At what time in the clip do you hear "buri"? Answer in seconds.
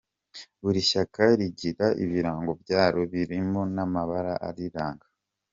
0.63-0.79